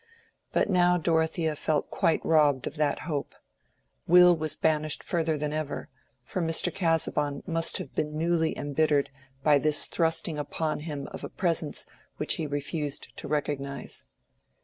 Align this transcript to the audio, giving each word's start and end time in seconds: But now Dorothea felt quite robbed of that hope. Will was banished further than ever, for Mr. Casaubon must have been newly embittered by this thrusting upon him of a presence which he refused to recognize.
But 0.51 0.67
now 0.67 0.97
Dorothea 0.97 1.55
felt 1.55 1.91
quite 1.91 2.25
robbed 2.25 2.65
of 2.65 2.75
that 2.77 3.01
hope. 3.01 3.35
Will 4.07 4.35
was 4.35 4.55
banished 4.55 5.03
further 5.03 5.37
than 5.37 5.53
ever, 5.53 5.89
for 6.23 6.41
Mr. 6.41 6.73
Casaubon 6.73 7.43
must 7.45 7.77
have 7.77 7.93
been 7.93 8.17
newly 8.17 8.57
embittered 8.57 9.11
by 9.43 9.59
this 9.59 9.85
thrusting 9.85 10.39
upon 10.39 10.79
him 10.79 11.05
of 11.11 11.23
a 11.23 11.29
presence 11.29 11.85
which 12.17 12.37
he 12.37 12.47
refused 12.47 13.15
to 13.17 13.27
recognize. 13.27 14.05